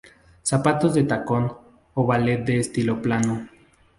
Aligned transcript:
Zapatos 0.43 0.95
de 0.95 1.03
tacón 1.03 1.45
o 1.99 2.01
ballet 2.09 2.39
de 2.47 2.55
estilo 2.63 2.95
plano. 3.05 3.35